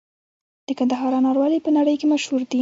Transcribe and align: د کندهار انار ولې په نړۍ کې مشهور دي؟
د 0.67 0.69
کندهار 0.79 1.11
انار 1.19 1.37
ولې 1.39 1.59
په 1.65 1.69
نړۍ 1.77 1.95
کې 1.99 2.05
مشهور 2.13 2.41
دي؟ 2.51 2.59